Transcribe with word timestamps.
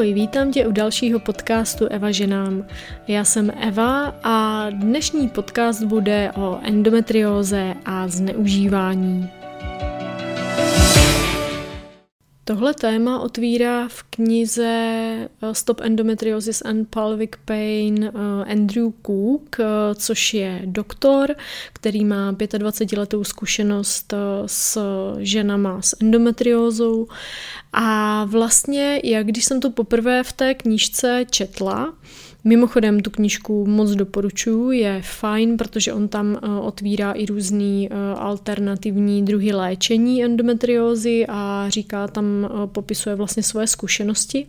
Ahoj, 0.00 0.14
vítám 0.14 0.52
tě 0.52 0.66
u 0.66 0.72
dalšího 0.72 1.18
podcastu 1.18 1.86
Eva 1.86 2.10
ženám. 2.10 2.64
Já 3.08 3.24
jsem 3.24 3.52
Eva 3.60 4.14
a 4.22 4.66
dnešní 4.70 5.28
podcast 5.28 5.82
bude 5.82 6.32
o 6.36 6.58
endometrióze 6.62 7.74
a 7.84 8.08
zneužívání. 8.08 9.30
Tohle 12.50 12.74
téma 12.74 13.20
otvírá 13.20 13.88
v 13.88 14.02
knize 14.02 14.66
eh, 14.66 15.28
Stop 15.52 15.80
Endometriosis 15.80 16.62
and 16.62 16.84
Pelvic 16.84 17.30
Pain 17.44 18.04
eh, 18.04 18.52
Andrew 18.52 18.90
Cook, 19.06 19.56
eh, 19.60 19.64
což 19.94 20.34
je 20.34 20.62
doktor, 20.64 21.34
který 21.72 22.04
má 22.04 22.36
25 22.58 22.98
letou 22.98 23.24
zkušenost 23.24 24.14
s 24.46 24.78
ženama 25.18 25.82
s 25.82 25.96
endometriózou. 26.00 27.06
A 27.72 28.24
vlastně, 28.24 29.00
jak 29.04 29.26
když 29.26 29.44
jsem 29.44 29.60
to 29.60 29.70
poprvé 29.70 30.22
v 30.22 30.32
té 30.32 30.54
knížce 30.54 31.24
četla, 31.30 31.94
Mimochodem 32.44 33.00
tu 33.00 33.10
knížku 33.10 33.66
moc 33.66 33.90
doporučuji, 33.90 34.72
je 34.72 35.02
fajn, 35.04 35.56
protože 35.56 35.92
on 35.92 36.08
tam 36.08 36.38
eh, 36.42 36.60
otvírá 36.60 37.12
i 37.12 37.26
různý 37.26 37.88
eh, 37.90 37.94
alternativní 38.16 39.24
druhy 39.24 39.52
léčení 39.52 40.24
endometriózy 40.24 41.26
a 41.28 41.66
říká 41.68 42.08
tam, 42.08 42.24
eh, 42.44 42.66
popisuje 42.66 43.14
vlastně 43.16 43.42
svoje 43.42 43.66
zkušenosti. 43.66 44.46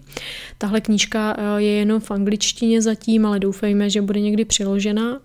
Tahle 0.57 0.81
knížka 0.81 1.37
je 1.57 1.71
jenom 1.71 1.99
v 1.99 2.11
angličtině 2.11 2.81
zatím, 2.81 3.25
ale 3.25 3.39
doufejme, 3.39 3.89
že 3.89 4.01
bude 4.01 4.19
někdy 4.19 4.45
přiložená. 4.45 5.19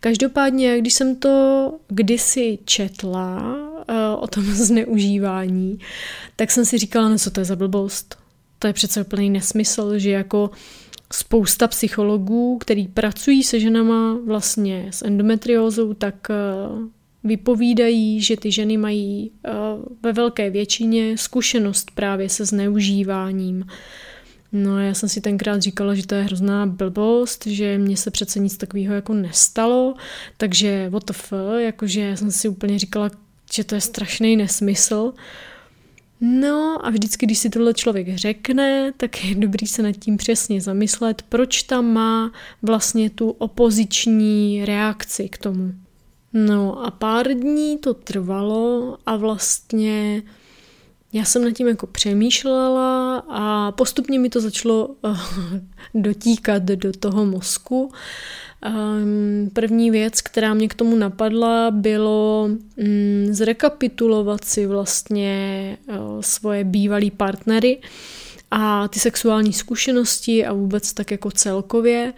Každopádně, 0.00 0.78
když 0.78 0.94
jsem 0.94 1.16
to 1.16 1.74
kdysi 1.88 2.58
četla 2.64 3.56
o 4.18 4.26
tom 4.26 4.44
zneužívání, 4.54 5.78
tak 6.36 6.50
jsem 6.50 6.64
si 6.64 6.78
říkala, 6.78 7.08
no 7.08 7.18
co 7.18 7.30
to 7.30 7.40
je 7.40 7.44
za 7.44 7.56
blbost? 7.56 8.16
To 8.58 8.66
je 8.66 8.72
přece 8.72 9.00
úplný 9.00 9.30
nesmysl, 9.30 9.98
že 9.98 10.10
jako 10.10 10.50
spousta 11.12 11.68
psychologů, 11.68 12.58
který 12.58 12.88
pracují 12.88 13.42
se 13.42 13.60
ženama 13.60 14.18
vlastně 14.26 14.86
s 14.90 15.02
endometriózou, 15.02 15.94
tak 15.94 16.14
eh, 16.30 16.34
vypovídají, 17.24 18.20
že 18.20 18.36
ty 18.36 18.52
ženy 18.52 18.76
mají 18.76 19.30
eh, 19.44 19.50
ve 20.02 20.12
velké 20.12 20.50
většině 20.50 21.18
zkušenost 21.18 21.90
právě 21.94 22.28
se 22.28 22.44
zneužíváním. 22.44 23.64
No 24.52 24.74
a 24.74 24.80
já 24.80 24.94
jsem 24.94 25.08
si 25.08 25.20
tenkrát 25.20 25.62
říkala, 25.62 25.94
že 25.94 26.06
to 26.06 26.14
je 26.14 26.22
hrozná 26.22 26.66
blbost, 26.66 27.46
že 27.46 27.78
mně 27.78 27.96
se 27.96 28.10
přece 28.10 28.38
nic 28.38 28.56
takového 28.56 28.94
jako 28.94 29.14
nestalo, 29.14 29.94
takže 30.36 30.88
what 30.90 31.04
the 31.04 31.12
fuck, 31.12 31.58
jakože 31.58 32.00
já 32.00 32.16
jsem 32.16 32.30
si 32.30 32.48
úplně 32.48 32.78
říkala, 32.78 33.10
že 33.52 33.64
to 33.64 33.74
je 33.74 33.80
strašný 33.80 34.36
nesmysl. 34.36 35.12
No 36.20 36.86
a 36.86 36.90
vždycky, 36.90 37.26
když 37.26 37.38
si 37.38 37.50
tohle 37.50 37.74
člověk 37.74 38.16
řekne, 38.16 38.92
tak 38.96 39.24
je 39.24 39.34
dobrý 39.34 39.66
se 39.66 39.82
nad 39.82 39.92
tím 39.92 40.16
přesně 40.16 40.60
zamyslet, 40.60 41.22
proč 41.22 41.62
tam 41.62 41.92
má 41.92 42.32
vlastně 42.62 43.10
tu 43.10 43.30
opoziční 43.30 44.64
reakci 44.64 45.28
k 45.28 45.38
tomu. 45.38 45.74
No 46.32 46.86
a 46.86 46.90
pár 46.90 47.28
dní 47.28 47.78
to 47.78 47.94
trvalo 47.94 48.98
a 49.06 49.16
vlastně 49.16 50.22
já 51.12 51.24
jsem 51.24 51.44
nad 51.44 51.50
tím 51.50 51.68
jako 51.68 51.86
přemýšlela 51.86 53.18
a 53.28 53.72
postupně 53.72 54.18
mi 54.18 54.28
to 54.28 54.40
začalo 54.40 54.86
uh, 54.86 55.18
dotíkat 55.94 56.62
do 56.62 56.92
toho 56.92 57.26
mozku. 57.26 57.92
Um, 58.64 59.50
první 59.52 59.90
věc, 59.90 60.20
která 60.20 60.54
mě 60.54 60.68
k 60.68 60.74
tomu 60.74 60.96
napadla, 60.96 61.70
bylo 61.70 62.48
um, 62.48 63.26
zrekapitulovat 63.30 64.44
si 64.44 64.66
vlastně 64.66 65.76
uh, 65.88 66.20
svoje 66.20 66.64
bývalý 66.64 67.10
partnery 67.10 67.78
a 68.50 68.88
ty 68.88 69.00
sexuální 69.00 69.52
zkušenosti 69.52 70.46
a 70.46 70.52
vůbec 70.52 70.92
tak 70.92 71.10
jako 71.10 71.30
celkově. 71.30 72.12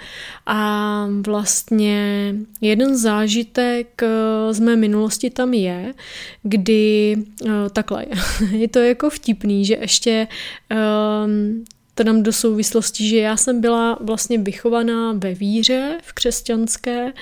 A 0.47 1.09
vlastně 1.27 2.35
jeden 2.61 2.97
zážitek 2.97 4.03
uh, 4.03 4.53
z 4.53 4.61
mé 4.61 4.77
minulosti 4.77 5.31
tam 5.31 5.55
je, 5.55 5.95
kdy 6.43 7.17
uh, 7.45 7.51
takhle 7.73 8.07
je 8.51 8.69
to 8.69 8.79
jako 8.79 9.11
vtipný, 9.11 9.65
že 9.65 9.77
ještě 9.81 10.29
um, 11.25 11.65
to 11.99 12.05
dám 12.05 12.23
do 12.23 12.33
souvislosti, 12.33 13.09
že 13.09 13.17
já 13.17 13.37
jsem 13.37 13.61
byla 13.61 13.99
vlastně 14.01 14.39
vychovaná 14.39 15.13
ve 15.13 15.35
víře 15.35 15.99
v 16.03 16.13
křesťanské, 16.13 17.13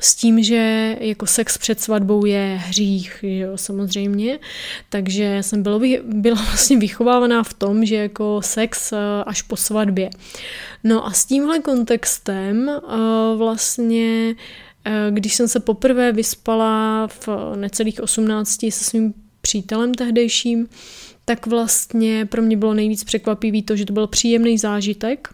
s 0.00 0.14
tím, 0.14 0.42
že 0.42 0.96
jako 1.00 1.26
sex 1.26 1.58
před 1.58 1.80
svatbou 1.80 2.24
je 2.24 2.60
hřích, 2.64 3.18
jo, 3.22 3.56
samozřejmě. 3.56 4.38
Takže 4.88 5.38
jsem 5.40 5.62
byla, 5.62 5.80
byla 6.02 6.36
vlastně 6.42 6.78
vychovávaná 6.78 7.42
v 7.42 7.54
tom, 7.54 7.84
že 7.84 7.96
jako 7.96 8.40
sex 8.42 8.92
eh, 8.92 8.96
až 9.26 9.42
po 9.42 9.56
svatbě. 9.56 10.10
No 10.84 11.06
a 11.06 11.10
s 11.10 11.24
tímhle 11.24 11.58
kontextem 11.58 12.68
eh, 12.68 12.80
vlastně, 13.36 14.34
eh, 14.84 15.06
když 15.10 15.34
jsem 15.34 15.48
se 15.48 15.60
poprvé 15.60 16.12
vyspala 16.12 17.06
v 17.08 17.28
necelých 17.56 18.00
18 18.00 18.70
se 18.70 18.84
svým 18.84 19.14
přítelem 19.40 19.94
tehdejším, 19.94 20.68
tak 21.28 21.46
vlastně 21.46 22.26
pro 22.26 22.42
mě 22.42 22.56
bylo 22.56 22.74
nejvíc 22.74 23.04
překvapivý 23.04 23.62
to, 23.62 23.76
že 23.76 23.84
to 23.84 23.92
byl 23.92 24.06
příjemný 24.06 24.58
zážitek, 24.58 25.28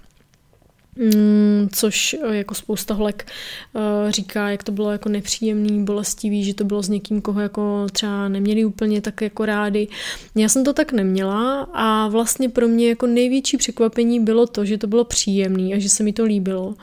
Mm, 0.97 1.69
což 1.72 2.16
eh, 2.22 2.37
jako 2.37 2.55
spousta 2.55 2.94
holek 2.94 3.27
uh, 3.72 4.10
říká, 4.10 4.50
jak 4.50 4.65
to 4.65 4.72
bylo 4.72 4.91
jako 4.91 5.09
nepříjemný, 5.09 5.84
bolestivý, 5.84 6.44
že 6.44 6.54
to 6.54 6.65
bylo 6.65 6.83
s 6.83 6.88
někým, 6.88 7.21
koho 7.21 7.41
jako 7.41 7.87
třeba 7.93 8.28
neměli 8.28 8.65
úplně 8.65 9.00
tak 9.00 9.21
jako 9.21 9.47
rádi. 9.47 9.88
Já 10.34 10.49
jsem 10.49 10.65
to 10.65 10.72
tak 10.72 10.93
neměla 10.93 11.69
a 11.72 12.09
vlastně 12.09 12.49
pro 12.49 12.69
mě 12.69 12.88
jako 12.88 13.06
největší 13.06 13.56
překvapení 13.56 14.21
bylo 14.21 14.47
to, 14.47 14.65
že 14.65 14.78
to 14.78 14.87
bylo 14.87 15.04
příjemný 15.04 15.75
a 15.75 15.78
že 15.78 15.88
se 15.88 16.03
mi 16.03 16.12
to 16.12 16.25
líbilo. 16.25 16.66
Uh, 16.66 16.75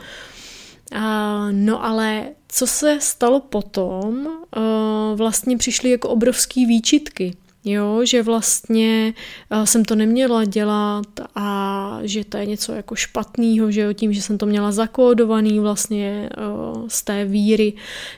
no 1.52 1.86
ale 1.86 2.26
co 2.48 2.68
se 2.68 2.98
stalo 3.02 3.40
potom, 3.40 4.28
uh, 4.28 5.18
vlastně 5.18 5.58
přišly 5.58 5.90
jako 5.90 6.10
obrovský 6.10 6.66
výčitky. 6.66 7.34
Jo, 7.66 8.06
že 8.06 8.24
vlastně 8.24 9.14
uh, 9.52 9.64
jsem 9.64 9.86
to 9.86 9.96
neměla 9.96 10.46
dělat 10.46 11.08
a 11.36 12.00
že 12.02 12.24
to 12.24 12.38
je 12.38 12.46
něco 12.46 12.74
jako 12.74 12.96
špatného, 12.96 13.72
že 13.72 13.82
jo, 13.82 13.94
tím, 13.94 14.14
že 14.14 14.22
jsem 14.22 14.38
to 14.38 14.46
měla 14.46 14.72
zakódovaný 14.72 15.60
vlastně 15.60 16.30
uh, 16.38 16.88
z 16.88 17.04
té 17.04 17.26
víry, 17.26 17.74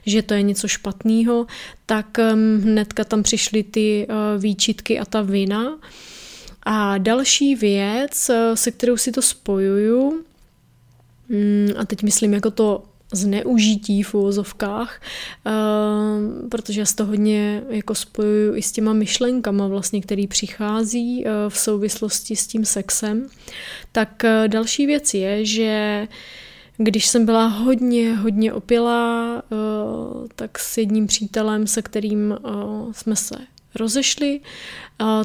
že 0.05 0.21
to 0.21 0.33
je 0.33 0.41
něco 0.41 0.67
špatného, 0.67 1.47
tak 1.85 2.17
um, 2.33 2.61
hnedka 2.61 3.03
tam 3.03 3.23
přišly 3.23 3.63
ty 3.63 4.07
uh, 4.09 4.41
výčitky 4.41 4.99
a 4.99 5.05
ta 5.05 5.21
vina. 5.21 5.77
A 6.63 6.97
další 6.97 7.55
věc, 7.55 8.31
se 8.53 8.71
kterou 8.71 8.97
si 8.97 9.11
to 9.11 9.21
spojuju, 9.21 10.23
mm, 11.29 11.69
a 11.77 11.85
teď 11.85 12.03
myslím 12.03 12.33
jako 12.33 12.51
to 12.51 12.83
zneužití 13.13 14.03
v 14.03 14.13
uvozovkách, 14.13 15.01
uh, 15.45 16.49
protože 16.49 16.81
já 16.81 16.85
to 16.95 17.05
hodně 17.05 17.63
jako 17.69 17.95
spojuju 17.95 18.55
i 18.55 18.61
s 18.61 18.71
těma 18.71 18.93
myšlenkama 18.93 19.67
vlastně, 19.67 20.01
který 20.01 20.27
přichází 20.27 21.25
uh, 21.25 21.31
v 21.49 21.57
souvislosti 21.57 22.35
s 22.35 22.47
tím 22.47 22.65
sexem. 22.65 23.27
Tak 23.91 24.23
uh, 24.23 24.47
další 24.47 24.85
věc 24.85 25.13
je, 25.13 25.45
že 25.45 26.07
když 26.77 27.07
jsem 27.07 27.25
byla 27.25 27.47
hodně, 27.47 28.15
hodně 28.15 28.53
opilá, 28.53 29.43
uh, 29.49 30.27
tak 30.35 30.59
s 30.59 30.77
jedním 30.77 31.07
přítelem, 31.07 31.67
se 31.67 31.81
kterým 31.81 32.37
jsme 32.91 33.15
se 33.15 33.35
rozešli, 33.75 34.39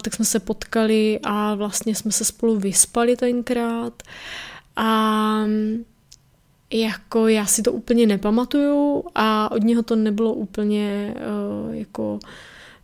tak 0.03 0.15
jsme 0.15 0.25
se 0.25 0.41
potkali 0.41 1.21
a 1.23 1.55
vlastně 1.55 1.95
jsme 1.95 2.13
se 2.13 2.25
spolu 2.25 2.59
vyspali 2.59 3.17
tenkrát. 3.17 4.03
A 4.77 5.45
jako 6.73 7.29
já 7.29 7.47
si 7.47 7.63
to 7.63 7.73
úplně 7.73 8.07
nepamatuju 8.07 9.05
a 9.15 9.53
od 9.53 9.63
něho 9.63 9.83
to 9.83 9.97
nebylo 9.97 10.33
úplně 10.33 11.15
uh, 11.17 11.75
jako 11.75 12.19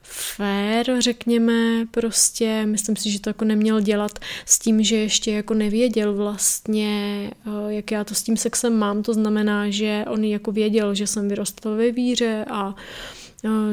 fair, 0.03 1.01
řekněme, 1.01 1.87
prostě 1.91 2.67
myslím 2.67 2.97
si, 2.97 3.11
že 3.11 3.21
to 3.21 3.31
jako 3.31 3.45
neměl 3.45 3.81
dělat 3.81 4.19
s 4.47 4.59
tím, 4.59 4.83
že 4.83 4.97
ještě 4.97 5.33
jako 5.33 5.55
nevěděl 5.55 6.15
vlastně, 6.15 7.31
uh, 7.47 7.69
jak 7.69 7.91
já 7.91 8.05
to 8.05 8.15
s 8.15 8.23
tím 8.23 8.37
sexem 8.37 8.79
mám, 8.79 9.03
to 9.03 9.15
znamená, 9.15 9.71
že 9.71 10.05
on 10.09 10.25
jako 10.25 10.53
věděl, 10.53 10.95
že 10.95 11.07
jsem 11.07 11.29
vyrostla 11.29 11.75
ve 11.75 11.93
víře 11.93 12.45
a 12.51 12.69
uh, 12.69 12.75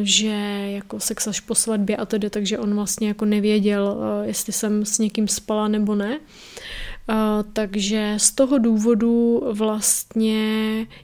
že 0.02 0.68
jako 0.72 1.00
sex 1.00 1.28
až 1.28 1.40
po 1.40 1.56
svatbě 1.56 1.98
a 1.98 2.06
tedy, 2.06 2.30
takže 2.30 2.60
on 2.60 2.76
vlastně 2.76 3.08
jako 3.08 3.26
nevěděl, 3.26 3.98
jestli 4.24 4.54
jsem 4.54 4.86
s 4.86 5.00
někým 5.00 5.28
spala 5.28 5.68
nebo 5.68 5.96
ne. 5.96 6.20
Takže 7.54 8.14
z 8.18 8.32
toho 8.32 8.58
důvodu 8.58 9.44
vlastně 9.52 10.42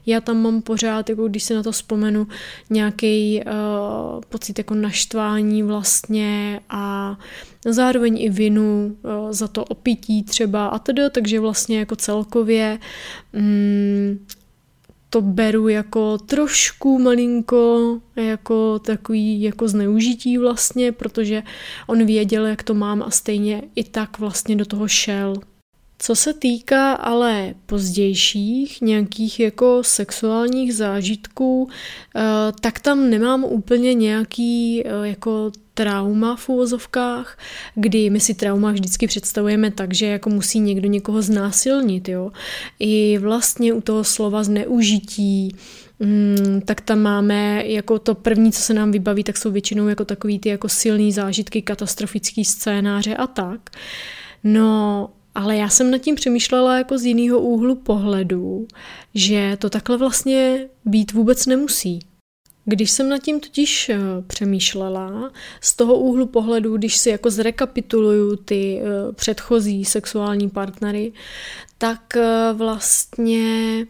já 0.06 0.20
tam 0.20 0.42
mám 0.42 0.62
pořád, 0.62 1.08
jako 1.08 1.28
když 1.28 1.42
si 1.42 1.54
na 1.54 1.62
to 1.62 1.72
vzpomenu, 1.72 2.26
nějaký 2.70 3.42
uh, 3.46 4.20
pocit 4.28 4.58
jako 4.58 4.74
naštvání 4.74 5.62
vlastně 5.62 6.60
a 6.70 7.16
zároveň 7.64 8.18
i 8.22 8.30
vinu 8.30 8.96
uh, 9.02 9.32
za 9.32 9.48
to 9.48 9.64
opití 9.64 10.22
třeba 10.22 10.66
a 10.66 10.78
tedy, 10.78 11.02
takže 11.10 11.40
vlastně 11.40 11.78
jako 11.78 11.96
celkově 11.96 12.78
um, 13.32 14.26
to 15.10 15.20
beru 15.20 15.68
jako 15.68 16.18
trošku 16.18 16.98
malinko 16.98 17.98
jako 18.16 18.78
takový 18.78 19.42
jako 19.42 19.68
zneužití 19.68 20.38
vlastně, 20.38 20.92
protože 20.92 21.42
on 21.86 22.06
věděl, 22.06 22.46
jak 22.46 22.62
to 22.62 22.74
mám 22.74 23.02
a 23.02 23.10
stejně 23.10 23.62
i 23.74 23.84
tak 23.84 24.18
vlastně 24.18 24.56
do 24.56 24.64
toho 24.64 24.88
šel. 24.88 25.34
Co 25.98 26.14
se 26.14 26.34
týká 26.34 26.92
ale 26.92 27.54
pozdějších 27.66 28.80
nějakých 28.80 29.40
jako 29.40 29.82
sexuálních 29.84 30.74
zážitků, 30.74 31.68
eh, 32.16 32.22
tak 32.60 32.80
tam 32.80 33.10
nemám 33.10 33.44
úplně 33.44 33.94
nějaký 33.94 34.82
eh, 34.86 35.08
jako 35.08 35.50
trauma 35.74 36.36
v 36.36 36.48
úvozovkách, 36.48 37.38
kdy 37.74 38.10
my 38.10 38.20
si 38.20 38.34
trauma 38.34 38.72
vždycky 38.72 39.06
představujeme 39.06 39.70
tak, 39.70 39.94
že 39.94 40.06
jako 40.06 40.30
musí 40.30 40.60
někdo 40.60 40.88
někoho 40.88 41.22
znásilnit, 41.22 42.08
jo. 42.08 42.30
I 42.78 43.18
vlastně 43.18 43.72
u 43.72 43.80
toho 43.80 44.04
slova 44.04 44.44
zneužití, 44.44 45.56
mm, 46.00 46.60
tak 46.64 46.80
tam 46.80 46.98
máme 46.98 47.62
jako 47.66 47.98
to 47.98 48.14
první, 48.14 48.52
co 48.52 48.62
se 48.62 48.74
nám 48.74 48.92
vybaví, 48.92 49.24
tak 49.24 49.36
jsou 49.36 49.50
většinou 49.50 49.88
jako 49.88 50.04
takový 50.04 50.38
ty 50.38 50.48
jako 50.48 50.68
silný 50.68 51.12
zážitky, 51.12 51.62
katastrofický 51.62 52.44
scénáře 52.44 53.16
a 53.16 53.26
tak. 53.26 53.70
No, 54.44 55.10
ale 55.34 55.56
já 55.56 55.68
jsem 55.68 55.90
nad 55.90 55.98
tím 55.98 56.14
přemýšlela 56.14 56.78
jako 56.78 56.98
z 56.98 57.04
jiného 57.04 57.40
úhlu 57.40 57.74
pohledu, 57.74 58.66
že 59.14 59.56
to 59.60 59.70
takhle 59.70 59.96
vlastně 59.96 60.68
být 60.84 61.12
vůbec 61.12 61.46
nemusí. 61.46 62.00
Když 62.64 62.90
jsem 62.90 63.08
nad 63.08 63.18
tím 63.18 63.40
totiž 63.40 63.88
eh, 63.88 63.98
přemýšlela, 64.26 65.32
z 65.60 65.76
toho 65.76 65.94
úhlu 65.94 66.26
pohledu, 66.26 66.76
když 66.76 66.96
si 66.96 67.10
jako 67.10 67.30
zrekapituluju 67.30 68.36
ty 68.36 68.80
eh, 68.80 69.12
předchozí 69.12 69.84
sexuální 69.84 70.50
partnery, 70.50 71.12
tak 71.78 72.16
eh, 72.16 72.52
vlastně 72.52 73.86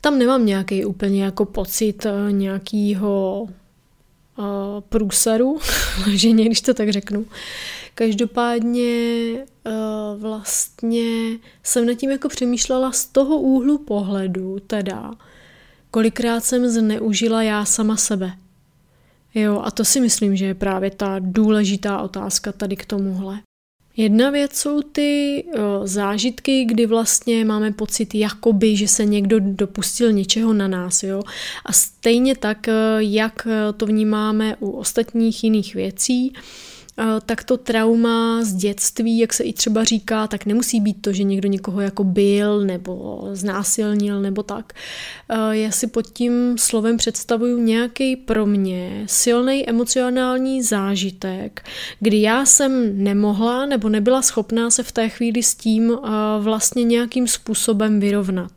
tam 0.00 0.18
nemám 0.18 0.46
nějaký 0.46 0.84
úplně 0.84 1.24
jako 1.24 1.44
pocit 1.44 2.06
nějakýho 2.30 3.48
průseru, 4.88 5.58
že 6.10 6.30
když 6.30 6.60
to 6.60 6.74
tak 6.74 6.90
řeknu. 6.90 7.26
Každopádně 7.94 8.92
vlastně 10.16 11.38
jsem 11.62 11.86
nad 11.86 11.94
tím 11.94 12.10
jako 12.10 12.28
přemýšlela 12.28 12.92
z 12.92 13.04
toho 13.04 13.38
úhlu 13.38 13.78
pohledu, 13.78 14.58
teda, 14.66 15.10
kolikrát 15.90 16.44
jsem 16.44 16.68
zneužila 16.68 17.42
já 17.42 17.64
sama 17.64 17.96
sebe. 17.96 18.32
Jo, 19.34 19.62
a 19.64 19.70
to 19.70 19.84
si 19.84 20.00
myslím, 20.00 20.36
že 20.36 20.46
je 20.46 20.54
právě 20.54 20.90
ta 20.90 21.16
důležitá 21.18 22.02
otázka 22.02 22.52
tady 22.52 22.76
k 22.76 22.84
tomuhle. 22.84 23.38
Jedna 23.96 24.30
věc 24.30 24.56
jsou 24.56 24.82
ty 24.82 25.44
o, 25.54 25.86
zážitky, 25.86 26.64
kdy 26.64 26.86
vlastně 26.86 27.44
máme 27.44 27.72
pocit 27.72 28.14
jakoby, 28.14 28.76
že 28.76 28.88
se 28.88 29.04
někdo 29.04 29.36
dopustil 29.40 30.12
něčeho 30.12 30.52
na 30.52 30.68
nás, 30.68 31.02
jo. 31.02 31.22
A 31.64 31.72
stejně 31.72 32.36
tak, 32.36 32.66
jak 32.98 33.48
to 33.76 33.86
vnímáme 33.86 34.56
u 34.60 34.70
ostatních 34.70 35.44
jiných 35.44 35.74
věcí, 35.74 36.32
tak 37.26 37.44
to 37.44 37.56
trauma 37.56 38.44
z 38.44 38.54
dětství, 38.54 39.18
jak 39.18 39.32
se 39.32 39.44
i 39.44 39.52
třeba 39.52 39.84
říká, 39.84 40.26
tak 40.26 40.46
nemusí 40.46 40.80
být 40.80 41.02
to, 41.02 41.12
že 41.12 41.22
někdo 41.22 41.48
někoho 41.48 41.80
jako 41.80 42.04
byl 42.04 42.60
nebo 42.60 43.28
znásilnil 43.32 44.20
nebo 44.20 44.42
tak. 44.42 44.72
Já 45.50 45.70
si 45.70 45.86
pod 45.86 46.06
tím 46.06 46.58
slovem 46.58 46.96
představuju 46.96 47.58
nějaký 47.58 48.16
pro 48.16 48.46
mě 48.46 49.04
silný 49.06 49.68
emocionální 49.68 50.62
zážitek, 50.62 51.64
kdy 52.00 52.20
já 52.22 52.44
jsem 52.44 53.04
nemohla 53.04 53.66
nebo 53.66 53.88
nebyla 53.88 54.22
schopná 54.22 54.70
se 54.70 54.82
v 54.82 54.92
té 54.92 55.08
chvíli 55.08 55.42
s 55.42 55.54
tím 55.54 55.96
vlastně 56.40 56.84
nějakým 56.84 57.28
způsobem 57.28 58.00
vyrovnat. 58.00 58.52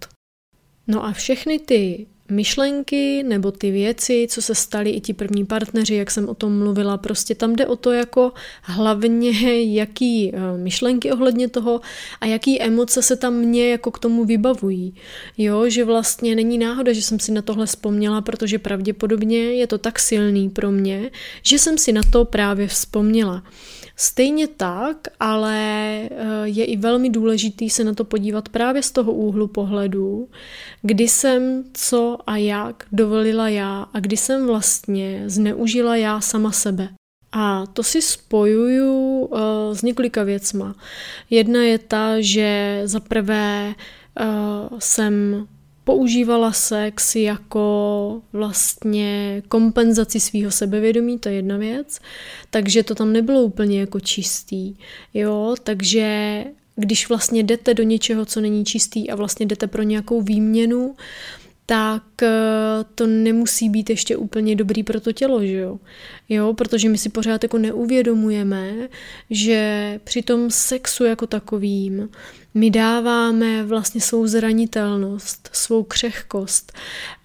No 0.88 1.06
a 1.06 1.12
všechny 1.12 1.60
ty 1.60 2.08
myšlenky 2.32 3.24
nebo 3.24 3.52
ty 3.52 3.72
věci, 3.72 4.28
co 4.30 4.42
se 4.42 4.56
staly 4.56 4.90
i 4.90 5.02
ti 5.02 5.14
první 5.14 5.46
partneři, 5.46 5.96
jak 5.96 6.12
jsem 6.12 6.30
o 6.30 6.34
tom 6.34 6.60
mluvila, 6.60 6.98
prostě 6.98 7.36
tam 7.36 7.56
jde 7.56 7.68
o 7.68 7.76
to 7.76 7.92
jako 7.92 8.32
hlavně, 8.62 9.32
jaký 9.74 10.32
eh, 10.34 10.58
myšlenky 10.58 11.12
ohledně 11.12 11.48
toho 11.48 11.82
a 12.22 12.26
jaký 12.26 12.62
emoce 12.62 13.02
se 13.02 13.16
tam 13.16 13.34
mě 13.34 13.70
jako 13.70 13.92
k 13.92 14.00
tomu 14.00 14.26
vybavují. 14.26 14.94
Jo, 15.38 15.70
že 15.70 15.86
vlastně 15.86 16.36
není 16.36 16.58
náhoda, 16.58 16.94
že 16.94 17.02
jsem 17.02 17.20
si 17.20 17.32
na 17.32 17.42
tohle 17.42 17.66
vzpomněla, 17.66 18.22
protože 18.22 18.60
pravděpodobně 18.60 19.38
je 19.38 19.68
to 19.68 19.78
tak 19.78 20.00
silný 20.00 20.50
pro 20.50 20.72
mě, 20.72 21.12
že 21.44 21.60
jsem 21.60 21.78
si 21.78 21.92
na 21.92 22.02
to 22.12 22.26
právě 22.26 22.68
vzpomněla. 22.68 23.44
Stejně 23.96 24.48
tak, 24.48 24.98
ale 25.20 25.58
eh, 25.58 26.10
je 26.44 26.66
i 26.66 26.78
velmi 26.78 27.10
důležitý 27.10 27.70
se 27.70 27.84
na 27.84 27.94
to 27.94 28.04
podívat 28.04 28.50
právě 28.50 28.84
z 28.84 28.92
toho 28.92 29.14
úhlu 29.14 29.48
pohledu, 29.48 30.30
kdy 30.82 31.08
jsem 31.08 31.64
co 31.74 32.18
a 32.28 32.38
jak 32.38 32.86
dovolila 32.92 33.50
já 33.50 33.86
a 33.94 34.00
kdy 34.00 34.18
jsem 34.18 34.48
vlastně 34.48 35.24
zneužila 35.28 35.96
já 35.96 36.22
sama 36.22 36.52
sebe. 36.52 36.90
A 37.32 37.66
to 37.66 37.84
si 37.84 38.02
spojuju 38.02 39.20
uh, 39.20 39.40
s 39.74 39.82
několika 39.82 40.24
věcma. 40.24 40.76
Jedna 41.30 41.62
je 41.62 41.78
ta, 41.78 42.22
že 42.22 42.82
za 42.86 43.00
prvé 43.00 43.76
uh, 44.20 44.80
jsem 44.80 45.48
používala 45.84 46.52
sex 46.52 47.16
jako 47.16 48.22
vlastně 48.34 49.44
kompenzaci 49.48 50.20
svého 50.20 50.52
sebevědomí, 50.52 51.20
to 51.20 51.30
je 51.30 51.36
jedna 51.36 51.58
věc, 51.58 52.00
takže 52.50 52.84
to 52.84 52.96
tam 52.96 53.14
nebylo 53.14 53.42
úplně 53.42 53.80
jako 53.80 54.00
čistý, 54.00 54.76
jo, 55.14 55.56
takže 55.64 56.46
když 56.76 57.10
vlastně 57.10 57.44
jdete 57.44 57.74
do 57.74 57.84
něčeho, 57.84 58.26
co 58.26 58.42
není 58.42 58.66
čistý 58.66 59.10
a 59.10 59.16
vlastně 59.16 59.46
jdete 59.46 59.68
pro 59.68 59.84
nějakou 59.84 60.22
výměnu, 60.22 60.96
tak 61.66 62.04
eh, 62.24 62.30
to 62.96 63.08
nemusí 63.08 63.70
být 63.70 63.90
ještě 63.90 64.18
úplně 64.18 64.56
dobrý 64.56 64.84
pro 64.84 65.00
to 65.00 65.12
tělo, 65.12 65.46
že 65.46 65.58
jo? 65.58 65.80
Jo, 66.30 66.54
protože 66.54 66.90
my 66.90 66.98
si 66.98 67.10
pořád 67.10 67.44
jako 67.44 67.58
neuvědomujeme, 67.58 68.74
že 69.30 70.00
při 70.04 70.22
tom 70.22 70.52
sexu 70.52 71.04
jako 71.04 71.28
takovým 71.28 72.10
my 72.56 72.70
dáváme 72.70 73.64
vlastně 73.64 74.02
svou 74.02 74.28
zranitelnost, 74.28 75.50
svou 75.54 75.84
křehkost. 75.84 76.74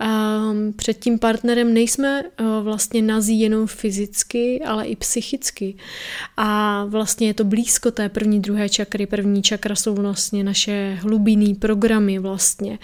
Um, 0.01 0.73
před 0.73 0.99
tím 0.99 1.19
partnerem 1.19 1.75
nejsme 1.75 2.23
uh, 2.23 2.47
vlastně 2.65 3.03
nazí 3.03 3.41
jenom 3.41 3.67
fyzicky, 3.67 4.61
ale 4.67 4.87
i 4.87 4.97
psychicky. 4.97 5.77
A 6.37 6.85
vlastně 6.85 7.27
je 7.27 7.35
to 7.35 7.45
blízko 7.45 7.91
té 7.91 8.09
první, 8.09 8.41
druhé 8.41 8.69
čakry. 8.69 9.07
První 9.07 9.43
čakra 9.43 9.75
jsou 9.75 9.95
vlastně 9.95 10.45
naše 10.45 10.99
hlubinný 11.01 11.55
programy 11.55 12.19
vlastně. 12.19 12.79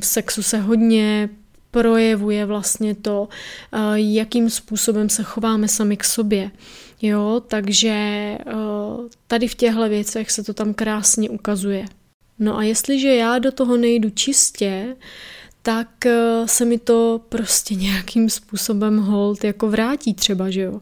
V 0.00 0.06
sexu 0.06 0.42
se 0.42 0.58
hodně 0.58 1.28
projevuje 1.70 2.46
vlastně 2.46 2.94
to, 2.94 3.28
uh, 3.72 3.80
jakým 3.94 4.50
způsobem 4.50 5.08
se 5.08 5.22
chováme 5.22 5.68
sami 5.68 5.96
k 5.96 6.04
sobě. 6.04 6.50
Jo, 7.02 7.42
takže 7.48 7.94
uh, 8.46 9.06
tady 9.26 9.48
v 9.48 9.54
těchto 9.54 9.88
věcech 9.88 10.30
se 10.30 10.42
to 10.42 10.54
tam 10.54 10.74
krásně 10.74 11.30
ukazuje. 11.30 11.84
No 12.38 12.56
a 12.56 12.62
jestliže 12.62 13.14
já 13.14 13.38
do 13.38 13.52
toho 13.52 13.76
nejdu 13.76 14.10
čistě, 14.10 14.96
tak 15.62 15.88
uh, 16.06 16.46
se 16.46 16.64
mi 16.64 16.78
to 16.78 17.20
prostě 17.28 17.74
nějakým 17.84 18.30
způsobem 18.30 18.98
hold 18.98 19.44
jako 19.44 19.68
vrátí 19.68 20.14
třeba, 20.14 20.50
že 20.50 20.60
jo. 20.60 20.80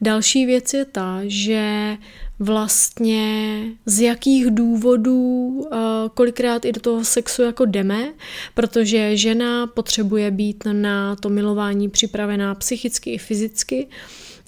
Další 0.00 0.46
věc 0.46 0.74
je 0.74 0.84
ta, 0.84 1.20
že 1.24 1.96
vlastně 2.40 3.62
z 3.86 4.00
jakých 4.00 4.46
důvodů 4.50 5.48
uh, 5.48 5.68
kolikrát 6.14 6.64
i 6.64 6.72
do 6.72 6.80
toho 6.80 7.04
sexu 7.04 7.42
jako 7.42 7.64
jdeme, 7.64 8.12
protože 8.54 9.16
žena 9.16 9.66
potřebuje 9.66 10.30
být 10.30 10.64
na 10.72 11.16
to 11.16 11.28
milování 11.28 11.88
připravená 11.88 12.54
psychicky 12.54 13.10
i 13.10 13.18
fyzicky, 13.18 13.88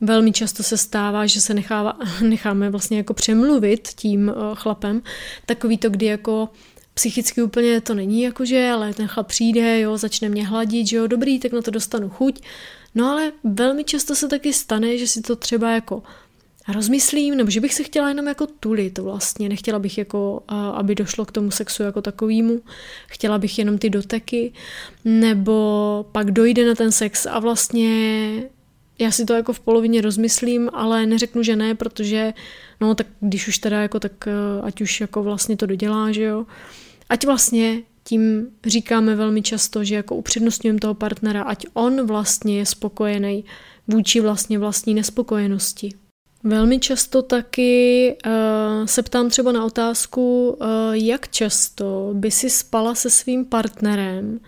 Velmi 0.05 0.33
často 0.33 0.63
se 0.63 0.77
stává, 0.77 1.27
že 1.27 1.41
se 1.41 1.55
nechává, 1.55 1.99
necháme 2.21 2.71
vlastně 2.71 2.97
jako 2.97 3.15
přemluvit 3.15 3.89
tím 3.89 4.31
eh, 4.31 4.35
chlapem. 4.55 5.03
Takový 5.47 5.79
to, 5.79 5.91
kdy 5.91 6.07
jako 6.07 6.49
psychicky 6.95 7.43
úplně 7.43 7.81
to 7.81 7.95
není 7.95 8.23
jakože, 8.23 8.71
ale 8.71 8.95
ten 8.95 9.09
chlap 9.09 9.27
přijde, 9.27 9.81
jo, 9.81 9.97
začne 9.97 10.29
mě 10.29 10.47
hladit, 10.47 10.87
že 10.87 10.97
jo, 10.97 11.07
dobrý, 11.07 11.39
tak 11.39 11.53
na 11.53 11.63
to 11.63 11.71
dostanu 11.71 12.09
chuť. 12.09 12.43
No 12.95 13.11
ale 13.11 13.33
velmi 13.45 13.85
často 13.85 14.15
se 14.15 14.29
taky 14.29 14.53
stane, 14.53 14.99
že 14.99 15.07
si 15.07 15.23
to 15.23 15.37
třeba 15.37 15.71
jako 15.71 16.03
rozmyslím, 16.69 17.37
nebo 17.37 17.51
že 17.51 17.61
bych 17.61 17.75
se 17.75 17.83
chtěla 17.83 18.09
jenom 18.09 18.29
jako 18.29 18.47
tulit 18.47 18.99
vlastně, 18.99 19.49
nechtěla 19.49 19.79
bych 19.79 19.99
jako, 19.99 20.43
aby 20.49 20.95
došlo 20.95 21.25
k 21.25 21.33
tomu 21.33 21.51
sexu 21.51 21.83
jako 21.83 22.03
takovýmu, 22.03 22.61
chtěla 23.09 23.39
bych 23.39 23.59
jenom 23.59 23.79
ty 23.79 23.91
doteky, 23.91 24.53
nebo 25.05 26.07
pak 26.13 26.31
dojde 26.31 26.67
na 26.67 26.75
ten 26.75 26.93
sex 26.93 27.27
a 27.27 27.39
vlastně 27.39 28.33
já 28.99 29.11
si 29.11 29.25
to 29.25 29.35
jako 29.35 29.53
v 29.53 29.61
polovině 29.61 30.01
rozmyslím, 30.01 30.71
ale 30.73 31.07
neřeknu, 31.07 31.43
že 31.43 31.57
ne, 31.57 31.75
protože 31.75 32.35
no 32.81 32.95
tak 32.95 33.07
když 33.21 33.49
už 33.49 33.59
teda 33.59 33.83
jako 33.83 34.01
tak 34.01 34.13
eh, 34.27 34.33
ať 34.63 34.81
už 34.81 35.01
jako 35.01 35.23
vlastně 35.23 35.57
to 35.57 35.67
dodělá, 35.67 36.13
že 36.13 36.23
jo. 36.23 36.47
Ať 37.09 37.27
vlastně 37.27 37.83
tím 38.05 38.49
říkáme 38.67 39.15
velmi 39.15 39.43
často, 39.43 39.85
že 39.85 39.95
jako 39.95 40.17
upřednostňujeme 40.17 40.79
toho 40.79 40.95
partnera, 40.95 41.43
ať 41.43 41.67
on 41.73 42.07
vlastně 42.07 42.59
je 42.59 42.67
spokojený 42.67 43.45
vůči 43.89 44.21
vlastně 44.21 44.59
vlastní 44.59 44.95
nespokojenosti. 44.95 46.02
Velmi 46.45 46.79
často 46.79 47.23
taky 47.23 48.17
uh, 48.27 48.87
se 48.87 49.03
ptám 49.03 49.31
třeba 49.31 49.53
na 49.53 49.65
otázku, 49.65 50.51
uh, 50.51 50.67
jak 50.93 51.29
často 51.29 52.11
by 52.13 52.31
si 52.31 52.51
spala 52.51 52.95
se 52.95 53.11
svým 53.11 53.45
partnerem, 53.45 54.41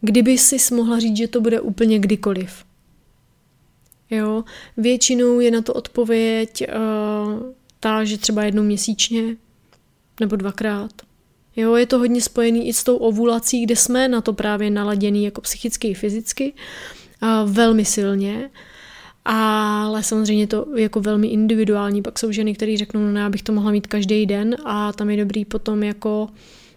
kdyby 0.00 0.38
si 0.38 0.74
mohla 0.74 0.98
říct, 0.98 1.16
že 1.16 1.28
to 1.28 1.40
bude 1.40 1.60
úplně 1.60 1.98
kdykoliv. 1.98 2.64
Jo, 4.10 4.44
většinou 4.76 5.40
je 5.40 5.50
na 5.50 5.62
to 5.62 5.74
odpověď 5.74 6.64
uh, 6.68 7.42
ta, 7.80 8.04
že 8.04 8.18
třeba 8.18 8.44
jednou 8.44 8.62
měsíčně, 8.62 9.36
nebo 10.20 10.36
dvakrát. 10.36 10.92
Jo, 11.56 11.74
je 11.74 11.86
to 11.86 11.98
hodně 11.98 12.20
spojený 12.20 12.68
i 12.68 12.72
s 12.72 12.84
tou 12.84 12.96
ovulací, 12.96 13.62
kde 13.62 13.76
jsme 13.76 14.08
na 14.08 14.20
to 14.20 14.32
právě 14.32 14.70
naladěný 14.70 15.24
jako 15.24 15.40
psychicky 15.40 15.88
i 15.88 15.94
fyzicky, 15.94 16.52
a 17.20 17.44
velmi 17.44 17.84
silně. 17.84 18.50
Ale 19.24 20.02
samozřejmě 20.02 20.46
to 20.46 20.66
jako 20.76 21.00
velmi 21.00 21.26
individuální. 21.26 22.02
Pak 22.02 22.18
jsou 22.18 22.32
ženy, 22.32 22.54
které 22.54 22.76
řeknou, 22.76 23.00
no 23.00 23.20
já 23.20 23.30
bych 23.30 23.42
to 23.42 23.52
mohla 23.52 23.70
mít 23.70 23.86
každý 23.86 24.26
den 24.26 24.56
a 24.64 24.92
tam 24.92 25.10
je 25.10 25.16
dobrý 25.16 25.44
potom 25.44 25.82
jako 25.82 26.28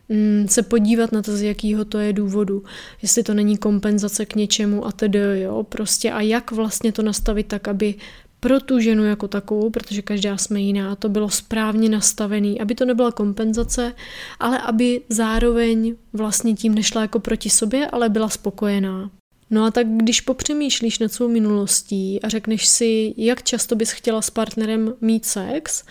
mm, 0.09 0.45
se 0.49 0.63
podívat 0.63 1.11
na 1.11 1.21
to, 1.21 1.37
z 1.37 1.41
jakého 1.41 1.85
to 1.85 1.97
je 1.97 2.13
důvodu. 2.13 2.63
Jestli 3.01 3.23
to 3.23 3.33
není 3.33 3.57
kompenzace 3.57 4.25
k 4.25 4.35
něčemu 4.35 4.85
a 4.85 4.91
tedy, 4.91 5.19
jo, 5.41 5.63
prostě 5.69 6.11
a 6.11 6.21
jak 6.21 6.51
vlastně 6.51 6.91
to 6.91 7.01
nastavit 7.01 7.47
tak, 7.47 7.67
aby 7.67 7.95
pro 8.39 8.59
tu 8.59 8.79
ženu 8.79 9.03
jako 9.03 9.27
takovou, 9.27 9.69
protože 9.69 10.01
každá 10.01 10.37
jsme 10.37 10.59
jiná, 10.59 10.95
to 10.95 11.09
bylo 11.09 11.29
správně 11.29 11.89
nastavený, 11.89 12.61
aby 12.61 12.75
to 12.75 12.85
nebyla 12.85 13.11
kompenzace, 13.11 13.93
ale 14.39 14.59
aby 14.61 15.01
zároveň 15.09 15.95
vlastně 16.13 16.53
tím 16.53 16.75
nešla 16.75 17.01
jako 17.01 17.19
proti 17.19 17.49
sobě, 17.49 17.87
ale 17.87 18.09
byla 18.09 18.29
spokojená. 18.29 19.09
No 19.49 19.63
a 19.63 19.71
tak 19.71 19.87
když 19.87 20.21
popřemýšlíš 20.21 20.99
nad 20.99 21.13
svou 21.13 21.27
minulostí 21.27 22.21
a 22.21 22.29
řekneš 22.29 22.67
si, 22.67 23.13
jak 23.17 23.43
často 23.43 23.75
bys 23.75 23.91
chtěla 23.91 24.21
s 24.21 24.29
partnerem 24.29 24.93
mít 25.01 25.25
sex, 25.25 25.83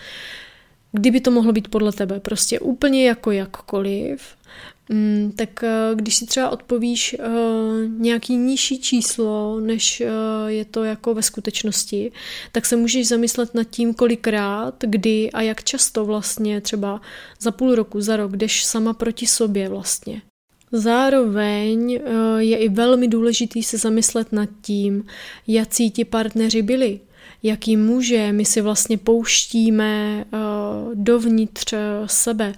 kdyby 0.91 1.21
to 1.21 1.31
mohlo 1.31 1.51
být 1.51 1.67
podle 1.67 1.91
tebe, 1.91 2.19
prostě 2.19 2.59
úplně 2.59 3.07
jako 3.07 3.31
jakkoliv, 3.31 4.21
mm, 4.89 5.31
tak 5.35 5.63
eh, 5.63 5.95
když 5.95 6.15
si 6.15 6.25
třeba 6.25 6.49
odpovíš 6.49 7.15
eh, 7.19 7.23
nějaký 7.87 8.35
nižší 8.35 8.79
číslo, 8.79 9.59
než 9.59 10.01
eh, 10.01 10.07
je 10.47 10.65
to 10.65 10.83
jako 10.83 11.13
ve 11.13 11.21
skutečnosti, 11.23 12.11
tak 12.51 12.65
se 12.65 12.75
můžeš 12.75 13.07
zamyslet 13.07 13.55
nad 13.55 13.63
tím, 13.63 13.93
kolikrát, 13.93 14.75
kdy 14.79 15.31
a 15.31 15.41
jak 15.41 15.63
často 15.63 16.05
vlastně 16.05 16.61
třeba 16.61 17.01
za 17.39 17.51
půl 17.51 17.75
roku, 17.75 18.01
za 18.01 18.17
rok 18.17 18.37
jdeš 18.37 18.65
sama 18.65 18.93
proti 18.93 19.27
sobě 19.27 19.69
vlastně. 19.69 20.21
Zároveň 20.71 21.93
eh, 21.95 22.43
je 22.43 22.57
i 22.57 22.69
velmi 22.69 23.07
důležitý 23.07 23.63
se 23.63 23.77
zamyslet 23.77 24.31
nad 24.31 24.49
tím, 24.61 25.05
jaký 25.47 25.91
ti 25.91 26.05
partneři 26.05 26.61
byli, 26.61 26.99
jaký 27.43 27.77
muže 27.77 28.31
my 28.31 28.45
si 28.45 28.61
vlastně 28.61 28.97
pouštíme 28.97 30.25
eh, 30.25 30.37
dovnitř 30.93 31.73
sebe, 32.05 32.53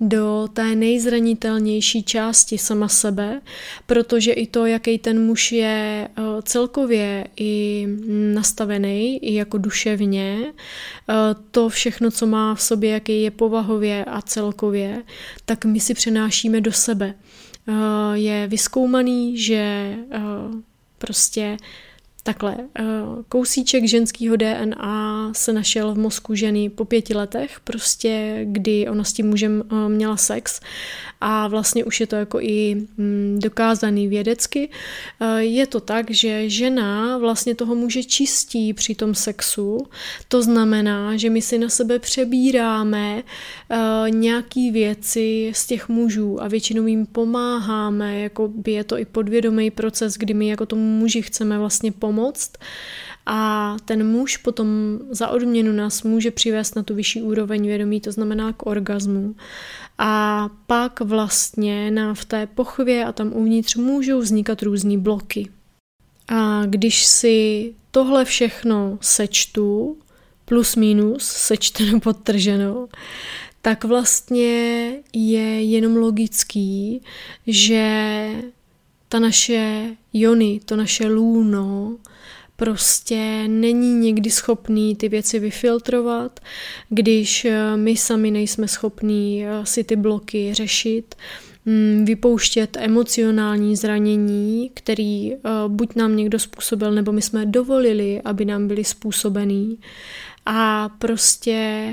do 0.00 0.48
té 0.52 0.74
nejzranitelnější 0.74 2.02
části 2.02 2.58
sama 2.58 2.88
sebe, 2.88 3.40
protože 3.86 4.32
i 4.32 4.46
to, 4.46 4.66
jaký 4.66 4.98
ten 4.98 5.26
muž 5.26 5.52
je 5.52 6.08
eh, 6.08 6.22
celkově 6.42 7.26
i 7.36 7.86
nastavený, 8.34 9.18
i 9.24 9.34
jako 9.34 9.58
duševně, 9.58 10.52
to 11.50 11.68
všechno, 11.68 12.10
co 12.10 12.26
má 12.26 12.54
v 12.54 12.62
sobě, 12.62 12.90
jaký 12.90 13.22
je 13.22 13.30
povahově 13.30 14.04
a 14.04 14.22
celkově, 14.22 15.02
tak 15.44 15.64
my 15.64 15.80
si 15.80 15.94
přenášíme 15.94 16.60
do 16.60 16.72
sebe. 16.72 17.14
Eh, 17.68 18.18
je 18.18 18.46
vyskoumaný, 18.46 19.38
že 19.38 19.96
eh, 20.10 20.20
prostě 20.98 21.56
Takhle, 22.26 22.56
eh, 22.78 22.82
kousíček 23.28 23.84
ženského 23.84 24.36
DNA 24.36 25.30
se 25.34 25.52
našel 25.52 25.94
v 25.94 25.98
mozku 25.98 26.34
ženy 26.34 26.70
po 26.70 26.84
pěti 26.84 27.14
letech, 27.14 27.60
prostě 27.64 28.40
kdy 28.44 28.88
ona 28.88 29.04
s 29.04 29.12
tím 29.12 29.26
mužem 29.26 29.62
měla 29.88 30.16
sex 30.16 30.60
a 31.26 31.48
vlastně 31.48 31.84
už 31.84 32.00
je 32.00 32.06
to 32.06 32.16
jako 32.16 32.40
i 32.40 32.86
mm, 32.96 33.38
dokázaný 33.42 34.08
vědecky. 34.08 34.68
Je 35.38 35.66
to 35.66 35.80
tak, 35.80 36.10
že 36.10 36.50
žena 36.50 37.18
vlastně 37.18 37.54
toho 37.54 37.74
muže 37.74 38.04
čistí 38.04 38.74
při 38.74 38.94
tom 38.94 39.14
sexu, 39.14 39.86
to 40.28 40.42
znamená, 40.42 41.16
že 41.16 41.30
my 41.30 41.42
si 41.42 41.58
na 41.58 41.68
sebe 41.68 41.98
přebíráme 41.98 43.22
nějaký 44.08 44.70
věci 44.70 45.52
z 45.54 45.66
těch 45.66 45.88
mužů 45.88 46.42
a 46.42 46.48
většinou 46.48 46.86
jim 46.86 47.06
pomáháme, 47.06 48.20
jako 48.20 48.48
by 48.48 48.72
je 48.72 48.84
to 48.84 48.98
i 48.98 49.04
podvědomý 49.04 49.70
proces, 49.70 50.14
kdy 50.14 50.34
my 50.34 50.48
jako 50.48 50.66
tomu 50.66 50.98
muži 50.98 51.22
chceme 51.22 51.58
vlastně 51.58 51.92
pomoct 51.92 52.34
pomoct 52.34 52.58
a 53.26 53.76
ten 53.84 54.06
muž 54.06 54.36
potom 54.36 54.98
za 55.10 55.28
odměnu 55.28 55.72
nás 55.72 56.02
může 56.02 56.30
přivést 56.30 56.76
na 56.76 56.82
tu 56.82 56.94
vyšší 56.94 57.22
úroveň 57.22 57.66
vědomí, 57.66 58.00
to 58.00 58.12
znamená 58.12 58.52
k 58.52 58.66
orgazmu. 58.66 59.34
A 59.98 60.48
pak 60.66 61.00
vlastně 61.00 61.90
na 61.90 62.14
v 62.14 62.24
té 62.24 62.46
pochvě 62.46 63.04
a 63.04 63.12
tam 63.12 63.32
uvnitř 63.32 63.76
můžou 63.76 64.18
vznikat 64.18 64.62
různé 64.62 64.98
bloky. 64.98 65.48
A 66.28 66.66
když 66.66 67.04
si 67.04 67.72
tohle 67.90 68.24
všechno 68.24 68.98
sečtu, 69.00 69.96
plus 70.44 70.76
minus, 70.76 71.24
sečteno 71.24 72.00
podtrženo, 72.00 72.88
tak 73.62 73.84
vlastně 73.84 74.92
je 75.12 75.62
jenom 75.62 75.96
logický, 75.96 77.02
že 77.46 78.28
ta 79.08 79.18
naše 79.18 79.90
jony, 80.12 80.60
to 80.64 80.76
naše 80.76 81.06
lůno, 81.06 81.96
prostě 82.56 83.48
není 83.48 83.94
někdy 83.94 84.30
schopný 84.30 84.96
ty 84.96 85.08
věci 85.08 85.38
vyfiltrovat, 85.38 86.40
když 86.88 87.44
eh, 87.44 87.76
my 87.76 87.96
sami 87.96 88.30
nejsme 88.30 88.68
schopní 88.68 89.46
eh, 89.46 89.66
si 89.66 89.84
ty 89.84 89.96
bloky 89.96 90.54
řešit, 90.54 91.14
mm, 91.66 92.04
vypouštět 92.04 92.76
emocionální 92.80 93.76
zranění, 93.76 94.70
který 94.74 95.34
eh, 95.34 95.38
buď 95.68 95.96
nám 95.96 96.16
někdo 96.16 96.38
způsobil, 96.38 96.92
nebo 96.92 97.12
my 97.12 97.22
jsme 97.22 97.46
dovolili, 97.46 98.22
aby 98.24 98.44
nám 98.44 98.68
byly 98.68 98.84
způsobený. 98.84 99.78
A 100.46 100.88
prostě 100.88 101.88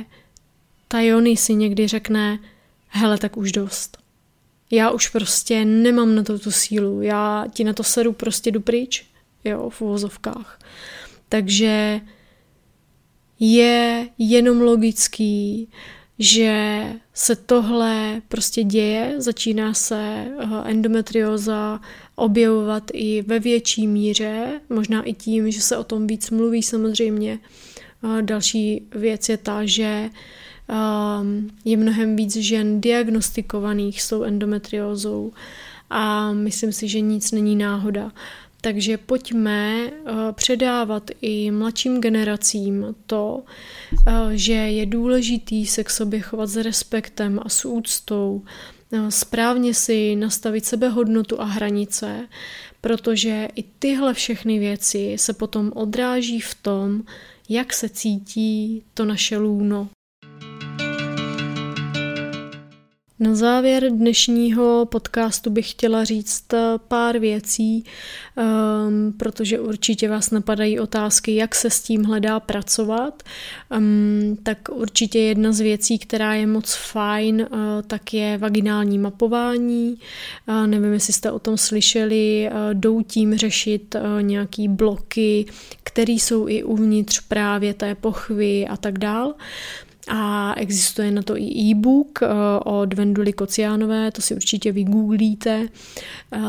ta 0.88 1.00
Jony 1.00 1.38
si 1.38 1.54
někdy 1.54 1.88
řekne, 1.88 2.40
hele, 2.88 3.18
tak 3.18 3.38
už 3.38 3.52
dost. 3.52 3.98
Já 4.72 4.92
už 4.92 5.10
prostě 5.10 5.66
nemám 5.66 6.16
na 6.16 6.24
to 6.24 6.40
tu 6.40 6.52
sílu, 6.52 7.02
já 7.02 7.46
ti 7.54 7.64
na 7.64 7.74
to 7.74 7.84
seru 7.84 8.14
prostě 8.14 8.52
jdu 8.52 8.62
pryč 8.62 9.11
jo, 9.46 9.70
v 9.70 9.82
uvozovkách. 9.82 10.60
Takže 11.30 12.02
je 13.40 14.10
jenom 14.18 14.62
logický, 14.62 15.70
že 16.20 16.84
se 17.14 17.36
tohle 17.36 18.22
prostě 18.28 18.64
děje, 18.64 19.14
začíná 19.18 19.74
se 19.74 20.26
eh, 20.40 20.46
endometrioza 20.66 21.80
objevovat 22.16 22.84
i 22.94 23.22
ve 23.22 23.40
větší 23.40 23.88
míře, 23.88 24.62
možná 24.70 25.04
i 25.04 25.14
tím, 25.14 25.52
že 25.52 25.62
se 25.62 25.78
o 25.78 25.84
tom 25.84 26.08
víc 26.08 26.30
mluví 26.30 26.64
samozřejmě. 26.64 27.40
Další 28.22 28.88
věc 28.96 29.30
je 29.30 29.38
ta, 29.38 29.66
že 29.66 30.10
ehm, 30.68 31.50
je 31.66 31.78
mnohem 31.78 32.16
víc 32.16 32.36
žen 32.36 32.82
diagnostikovaných 32.82 34.02
s 34.02 34.10
tou 34.10 34.24
endometriózou 34.24 35.32
a 35.90 36.34
myslím 36.34 36.72
si, 36.72 36.88
že 36.88 37.00
nic 37.00 37.32
není 37.32 37.56
náhoda. 37.56 38.12
Takže 38.62 38.98
pojďme 38.98 39.88
eh, 39.88 40.12
předávat 40.32 41.12
i 41.22 41.52
mladším 41.52 42.02
generacím 42.02 42.96
to, 43.06 43.44
eh, 44.08 44.12
že 44.32 44.54
je 44.54 44.86
důležitý 44.86 45.66
se 45.66 45.84
k 45.84 45.90
sobě 45.90 46.20
chovat 46.20 46.48
s 46.48 46.58
respektem 46.58 47.40
a 47.44 47.50
s 47.50 47.66
úctou, 47.66 48.42
eh, 48.92 49.12
správně 49.12 49.74
si 49.74 50.16
nastavit 50.16 50.66
sebehodnotu 50.66 51.42
a 51.42 51.46
hranice, 51.46 52.28
protože 52.82 53.48
i 53.56 53.64
tyhle 53.64 54.14
všechny 54.14 54.60
věci 54.60 55.16
se 55.20 55.34
potom 55.34 55.72
odráží 55.76 56.40
v 56.40 56.56
tom, 56.56 57.04
jak 57.50 57.74
se 57.74 57.90
cítí 57.90 58.84
to 58.94 59.06
naše 59.06 59.38
lůno. 59.38 59.90
Na 63.22 63.36
závěr 63.36 63.90
dnešního 63.90 64.86
podcastu 64.86 65.50
bych 65.50 65.72
chtěla 65.72 66.04
říct 66.04 66.54
eh, 66.54 66.74
pár 66.88 67.20
věcí, 67.20 67.84
um, 68.36 69.14
protože 69.18 69.60
určitě 69.60 70.10
vás 70.10 70.32
napadají 70.32 70.80
otázky, 70.80 71.36
jak 71.36 71.56
se 71.56 71.70
s 71.70 71.82
tím 71.82 72.04
hledá 72.04 72.40
pracovat. 72.40 73.24
Um, 73.78 74.38
tak 74.44 74.58
určitě 74.72 75.20
jedna 75.20 75.52
z 75.52 75.60
věcí, 75.60 76.00
která 76.00 76.34
je 76.34 76.48
moc 76.48 76.74
fajn, 76.74 77.48
uh, 77.52 77.58
tak 77.88 78.14
je 78.14 78.38
vaginální 78.38 78.98
mapování. 79.00 79.98
Uh, 80.48 80.68
nevím, 80.68 80.94
jestli 80.94 81.14
jste 81.14 81.32
o 81.32 81.40
tom 81.40 81.58
slyšeli, 81.58 82.50
uh, 82.52 82.74
jdou 82.74 83.02
tím 83.02 83.38
řešit 83.38 83.96
uh, 83.96 84.22
nějaký 84.22 84.68
bloky, 84.68 85.46
které 85.84 86.14
jsou 86.14 86.48
i 86.48 86.64
uvnitř 86.64 87.20
právě 87.28 87.74
té 87.74 87.96
pochvy 87.96 88.68
a 88.68 88.78
tak 88.78 89.00
dál 89.00 89.34
a 90.08 90.54
existuje 90.58 91.12
na 91.12 91.22
to 91.22 91.38
i 91.38 91.44
e-book 91.44 92.20
eh, 92.24 92.28
od 92.66 92.94
Venduly 92.94 93.34
Kociánové, 93.34 94.12
to 94.12 94.22
si 94.22 94.36
určitě 94.36 94.72
vygooglíte. 94.72 95.68
Eh, 96.34 96.40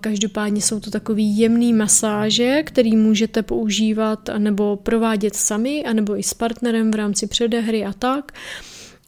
každopádně 0.00 0.62
jsou 0.62 0.80
to 0.80 0.90
takový 0.90 1.38
jemný 1.38 1.72
masáže, 1.72 2.62
který 2.62 2.96
můžete 2.96 3.42
používat 3.42 4.30
nebo 4.38 4.76
provádět 4.76 5.36
sami, 5.36 5.84
anebo 5.84 6.18
i 6.18 6.22
s 6.22 6.34
partnerem 6.34 6.90
v 6.90 6.94
rámci 6.94 7.26
předehry 7.26 7.84
a 7.84 7.92
tak. 7.92 8.32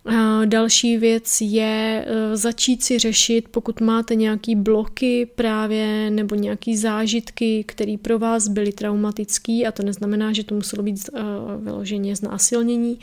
A 0.07 0.45
další 0.45 0.97
věc 0.97 1.41
je 1.41 2.05
eh, 2.07 2.37
začít 2.37 2.83
si 2.83 2.99
řešit, 2.99 3.49
pokud 3.49 3.81
máte 3.81 4.15
nějaký 4.15 4.57
bloky 4.57 5.27
právě 5.35 6.11
nebo 6.11 6.35
nějaký 6.35 6.77
zážitky, 6.77 7.65
které 7.69 7.97
pro 8.03 8.19
vás 8.19 8.49
byly 8.49 8.73
traumatický 8.73 9.67
a 9.67 9.73
to 9.73 9.83
neznamená, 9.83 10.33
že 10.33 10.45
to 10.45 10.55
muselo 10.55 10.83
být 10.83 11.11
vyloženě 11.59 12.17
znásilnění, 12.17 12.99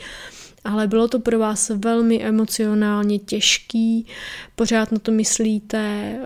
ale 0.64 0.86
bylo 0.86 1.08
to 1.08 1.20
pro 1.20 1.38
vás 1.38 1.68
velmi 1.68 2.22
emocionálně 2.22 3.18
těžký, 3.18 4.06
pořád 4.56 4.92
na 4.92 4.98
to 4.98 5.12
myslíte, 5.12 5.78
eh, 5.78 6.22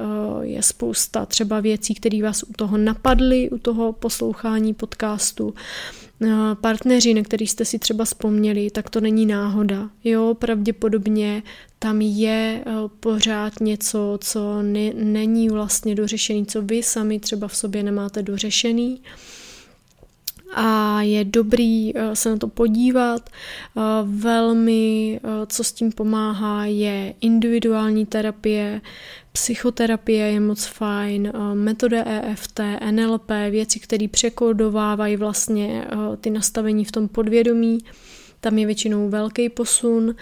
je 0.46 0.62
spousta 0.62 1.26
třeba 1.26 1.60
věcí, 1.60 1.94
které 1.94 2.22
vás 2.22 2.42
u 2.42 2.52
toho 2.56 2.78
napadly, 2.78 3.50
u 3.50 3.58
toho 3.58 3.92
poslouchání 3.92 4.74
podcastu, 4.74 5.54
eh, 6.22 6.28
partneři, 6.60 7.14
na 7.14 7.22
který 7.22 7.46
jste 7.46 7.64
si 7.64 7.78
třeba 7.78 8.04
vzpomněli, 8.04 8.70
tak 8.70 8.90
to 8.90 9.00
není 9.00 9.26
náhoda. 9.26 9.90
Jo, 10.04 10.34
pravděpodobně 10.38 11.42
tam 11.78 12.00
je 12.00 12.62
eh, 12.66 12.72
pořád 13.00 13.60
něco, 13.60 14.18
co 14.20 14.62
ne, 14.62 14.92
není 14.94 15.48
vlastně 15.48 15.94
dořešený, 15.94 16.46
co 16.46 16.62
vy 16.62 16.82
sami 16.82 17.20
třeba 17.20 17.48
v 17.48 17.56
sobě 17.56 17.82
nemáte 17.82 18.22
dořešený 18.22 19.00
a 20.54 21.02
je 21.02 21.24
dobrý 21.24 21.96
eh, 21.96 22.16
se 22.16 22.30
na 22.30 22.36
to 22.36 22.48
podívat. 22.48 23.30
Eh, 23.30 23.80
velmi, 24.04 25.20
eh, 25.24 25.46
co 25.46 25.64
s 25.64 25.72
tím 25.72 25.92
pomáhá, 25.92 26.64
je 26.64 27.14
individuální 27.20 28.06
terapie, 28.06 28.80
psychoterapie 29.32 30.26
je 30.26 30.40
moc 30.40 30.64
fajn, 30.64 31.32
metoda 31.54 32.02
EFT, 32.06 32.60
NLP, 32.90 33.30
věci, 33.50 33.80
které 33.80 34.08
překodovávají 34.08 35.16
vlastně 35.16 35.84
ty 36.20 36.30
nastavení 36.30 36.84
v 36.84 36.92
tom 36.92 37.08
podvědomí 37.08 37.78
tam 38.46 38.58
je 38.58 38.66
většinou 38.66 39.08
velký 39.08 39.48
posun, 39.48 40.14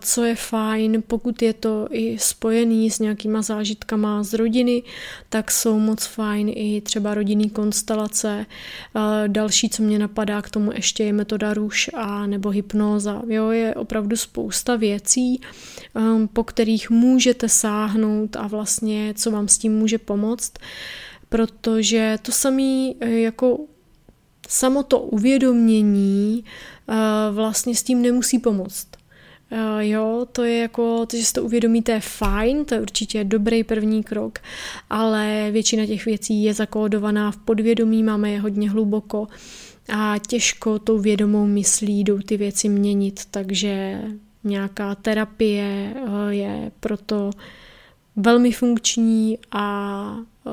co 0.00 0.24
je 0.24 0.34
fajn, 0.34 1.02
pokud 1.06 1.42
je 1.42 1.52
to 1.52 1.88
i 1.90 2.18
spojený 2.18 2.90
s 2.90 2.98
nějakýma 2.98 3.42
zážitkama 3.42 4.22
z 4.22 4.32
rodiny, 4.32 4.82
tak 5.28 5.50
jsou 5.50 5.78
moc 5.78 6.06
fajn 6.06 6.52
i 6.54 6.80
třeba 6.80 7.14
rodinný 7.14 7.50
konstelace. 7.50 8.46
Další, 9.26 9.68
co 9.68 9.82
mě 9.82 9.98
napadá 9.98 10.42
k 10.42 10.50
tomu 10.50 10.72
ještě 10.72 11.04
je 11.04 11.12
metoda 11.12 11.54
růž 11.54 11.90
a 11.94 12.26
nebo 12.26 12.50
hypnóza. 12.50 13.22
Jo, 13.26 13.50
je 13.50 13.74
opravdu 13.74 14.16
spousta 14.16 14.76
věcí, 14.76 15.40
um, 15.94 16.28
po 16.28 16.44
kterých 16.44 16.90
můžete 16.90 17.48
sáhnout 17.48 18.36
a 18.36 18.46
vlastně 18.46 19.14
co 19.16 19.30
vám 19.30 19.48
s 19.48 19.58
tím 19.58 19.78
může 19.78 19.98
pomoct, 19.98 20.52
protože 21.28 22.18
to 22.22 22.32
samé 22.32 22.92
jako 23.00 23.58
samo 24.48 24.82
to 24.82 24.98
uvědomění 25.00 26.44
vlastně 27.32 27.74
s 27.74 27.82
tím 27.82 28.02
nemusí 28.02 28.38
pomoct. 28.38 28.86
Jo, 29.80 30.26
to 30.32 30.44
je 30.44 30.58
jako, 30.58 31.06
to, 31.06 31.16
že 31.16 31.24
si 31.24 31.32
to 31.32 31.44
uvědomíte, 31.44 31.92
je 31.92 32.00
fajn, 32.00 32.64
to 32.64 32.74
je 32.74 32.80
určitě 32.80 33.24
dobrý 33.24 33.64
první 33.64 34.02
krok, 34.02 34.38
ale 34.90 35.48
většina 35.50 35.86
těch 35.86 36.04
věcí 36.04 36.42
je 36.42 36.54
zakódovaná 36.54 37.30
v 37.30 37.36
podvědomí, 37.36 38.02
máme 38.02 38.30
je 38.30 38.40
hodně 38.40 38.70
hluboko 38.70 39.26
a 39.88 40.14
těžko 40.28 40.78
tou 40.78 40.98
vědomou 40.98 41.46
myslí 41.46 42.04
jdou 42.04 42.18
ty 42.18 42.36
věci 42.36 42.68
měnit, 42.68 43.20
takže 43.30 44.02
nějaká 44.44 44.94
terapie 44.94 45.94
eh, 45.96 46.34
je 46.34 46.72
proto 46.80 47.30
velmi 48.16 48.52
funkční 48.52 49.38
a 49.52 50.16
eh, 50.46 50.50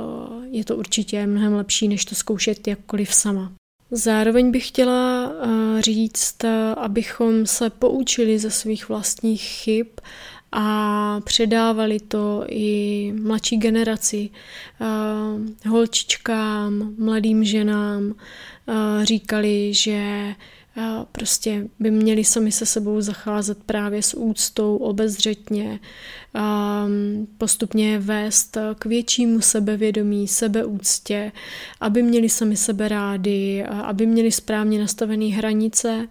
je 0.51 0.65
to 0.65 0.75
určitě 0.75 1.27
mnohem 1.27 1.53
lepší, 1.53 1.87
než 1.87 2.05
to 2.05 2.15
zkoušet 2.15 2.67
jakkoliv 2.67 3.13
sama. 3.13 3.51
Zároveň 3.97 4.51
bych 4.51 4.67
chtěla 4.67 5.31
eh, 5.31 5.81
říct, 5.81 6.43
eh, 6.43 6.75
abychom 6.77 7.45
se 7.45 7.69
poučili 7.69 8.39
ze 8.39 8.51
svých 8.51 8.89
vlastních 8.89 9.41
chyb 9.41 9.87
a 10.51 11.19
předávali 11.23 11.99
to 11.99 12.45
i 12.49 13.13
mladší 13.21 13.57
generaci, 13.57 14.29
eh, 14.81 15.69
holčičkám, 15.69 16.93
mladým 16.97 17.43
ženám. 17.43 18.15
Říkali, 19.03 19.73
že 19.73 20.35
prostě 21.11 21.67
by 21.79 21.91
měli 21.91 22.23
sami 22.23 22.51
se 22.51 22.65
sebou 22.65 23.01
zacházet 23.01 23.63
právě 23.63 24.03
s 24.03 24.17
úctou, 24.17 24.77
obezřetně, 24.77 25.79
postupně 27.37 27.99
vést 27.99 28.57
k 28.79 28.85
většímu 28.85 29.41
sebevědomí, 29.41 30.27
sebeúctě, 30.27 31.31
aby 31.81 32.03
měli 32.03 32.29
sami 32.29 32.57
sebe 32.57 32.87
rádi, 32.87 33.63
aby 33.63 34.05
měli 34.05 34.31
správně 34.31 34.79
nastavené 34.79 35.25
hranice, 35.25 36.07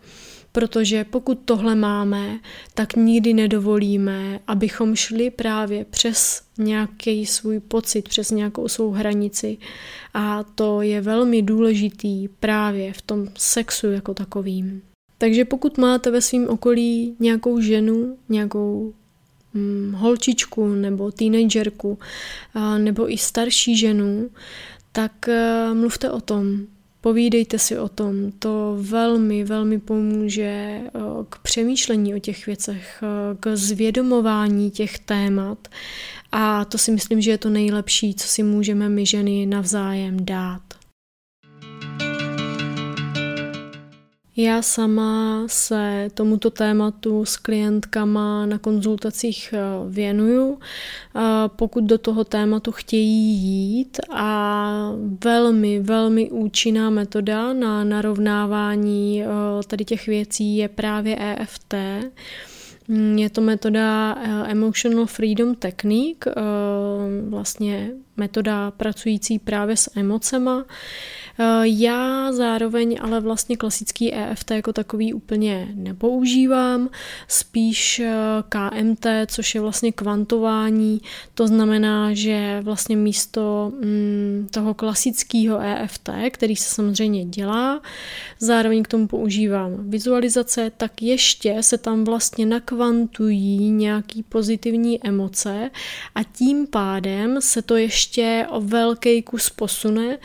protože 0.54 1.04
pokud 1.04 1.38
tohle 1.44 1.74
máme, 1.74 2.38
tak 2.74 2.96
nikdy 2.96 3.34
nedovolíme, 3.34 4.40
abychom 4.46 4.96
šli 4.96 5.30
právě 5.30 5.84
přes 5.84 6.42
nějaký 6.58 7.26
svůj 7.26 7.60
pocit, 7.60 8.08
přes 8.08 8.30
nějakou 8.30 8.68
svou 8.68 8.90
hranici 8.90 9.58
a 10.14 10.44
to 10.54 10.82
je 10.82 11.00
velmi 11.00 11.42
důležitý 11.42 12.28
právě 12.28 12.92
v 12.92 13.02
tom 13.02 13.28
sexu 13.38 13.90
jako 13.90 14.14
takovým. 14.14 14.82
Takže 15.18 15.44
pokud 15.44 15.78
máte 15.78 16.10
ve 16.10 16.20
svém 16.20 16.48
okolí 16.48 17.16
nějakou 17.20 17.60
ženu, 17.60 18.16
nějakou 18.28 18.94
hm, 19.54 19.92
holčičku 19.96 20.68
nebo 20.68 21.10
teenagerku 21.10 21.98
nebo 22.78 23.12
i 23.12 23.18
starší 23.18 23.76
ženu, 23.76 24.30
tak 24.92 25.28
mluvte 25.72 26.10
o 26.10 26.20
tom, 26.20 26.66
Povídejte 27.04 27.58
si 27.58 27.78
o 27.78 27.88
tom, 27.88 28.32
to 28.32 28.76
velmi, 28.80 29.44
velmi 29.44 29.78
pomůže 29.78 30.42
eh, 30.42 30.90
k 31.28 31.38
přemýšlení 31.38 32.14
o 32.14 32.18
těch 32.18 32.46
věcech, 32.46 33.02
eh, 33.02 33.36
k 33.40 33.56
zvědomování 33.56 34.70
těch 34.70 34.98
témat 34.98 35.68
a 36.32 36.64
to 36.64 36.78
si 36.78 36.92
myslím, 36.92 37.20
že 37.20 37.30
je 37.30 37.38
to 37.38 37.50
nejlepší, 37.50 38.14
co 38.14 38.28
si 38.28 38.42
můžeme 38.42 38.88
my 38.88 39.06
ženy 39.06 39.46
navzájem 39.46 40.24
dát. 40.24 40.62
Já 44.36 44.62
sama 44.62 45.42
se 45.46 46.08
tomuto 46.14 46.50
tématu 46.50 47.24
s 47.24 47.36
klientkama 47.36 48.46
na 48.46 48.58
konzultacích 48.58 49.54
eh, 49.56 49.60
věnuju. 49.88 50.58
Pokud 51.46 51.84
do 51.84 51.98
toho 51.98 52.24
tématu 52.24 52.72
chtějí 52.72 53.34
jít 53.36 53.98
a 54.10 54.92
velmi, 55.24 55.80
velmi 55.80 56.30
účinná 56.30 56.90
metoda 56.90 57.52
na 57.52 57.84
narovnávání 57.84 59.22
eh, 59.22 59.26
tady 59.66 59.84
těch 59.84 60.06
věcí 60.06 60.56
je 60.56 60.68
právě 60.68 61.16
EFT. 61.18 61.74
Mm, 62.88 63.18
je 63.18 63.30
to 63.30 63.40
metoda 63.40 64.14
eh, 64.18 64.50
Emotional 64.50 65.06
Freedom 65.06 65.54
Technique, 65.54 66.34
vlastně 67.28 67.90
metoda 68.16 68.70
pracující 68.70 69.38
právě 69.38 69.76
s 69.76 69.90
emocema. 69.96 70.64
Eh, 71.38 71.62
já 71.64 72.32
zároveň 72.32 72.98
ale 73.00 73.20
vlastně 73.20 73.56
klasický 73.56 74.14
EFT 74.14 74.50
jako 74.50 74.72
takový 74.72 75.14
úplně 75.14 75.68
nepoužívám, 75.74 76.88
spíš 77.28 78.00
eh, 78.00 78.14
KMT, 78.48 79.06
což 79.26 79.54
je 79.54 79.60
vlastně 79.60 79.92
kvantování, 79.92 81.00
to 81.34 81.46
znamená, 81.46 82.14
že 82.14 82.60
vlastně 82.62 82.96
místo 82.96 83.72
mm, 83.74 84.48
toho 84.50 84.74
klasického 84.74 85.60
EFT, 85.60 86.10
který 86.30 86.56
se 86.56 86.74
samozřejmě 86.74 87.24
dělá, 87.24 87.80
zároveň 88.38 88.82
k 88.82 88.88
tomu 88.88 89.06
používám 89.06 89.90
vizualizace, 89.90 90.72
tak 90.76 91.02
ještě 91.02 91.62
se 91.62 91.78
tam 91.78 92.04
vlastně 92.04 92.46
nakvantují 92.46 93.70
nějaký 93.70 94.22
pozitivní 94.22 95.06
emoce 95.06 95.70
a 96.14 96.22
tím 96.22 96.66
pádem 96.66 97.40
se 97.40 97.62
to 97.62 97.76
ještě 97.76 98.46
o 98.50 98.60
velký 98.60 99.22
kus 99.22 99.50
posune, 99.50 100.18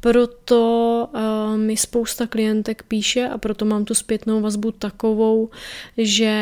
proto 0.00 1.08
uh, 1.12 1.56
mi 1.56 1.76
spousta 1.76 2.26
klientek 2.26 2.82
píše 2.82 3.28
a 3.28 3.38
proto 3.38 3.64
mám 3.64 3.84
tu 3.84 3.94
zpětnou 3.94 4.40
vazbu 4.40 4.72
takovou, 4.72 5.50
že 5.96 6.34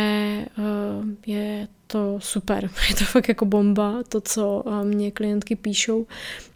uh, 0.59 1.09
je 1.27 1.69
to 1.89 2.19
super. 2.23 2.71
Je 2.89 2.95
to 2.95 3.05
fakt 3.05 3.29
jako 3.29 3.45
bomba, 3.45 4.03
to, 4.09 4.21
co 4.21 4.65
mě 4.85 5.11
klientky 5.11 5.57
píšou. 5.57 6.07